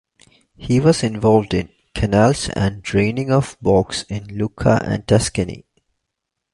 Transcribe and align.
He 0.57 0.79
was 0.79 1.03
involved 1.03 1.53
in 1.53 1.69
canals 1.93 2.49
and 2.49 2.81
draining 2.81 3.31
of 3.31 3.55
bogs 3.61 4.03
in 4.09 4.35
Lucca 4.35 4.81
and 4.83 5.07
Tuscany. 5.07 5.67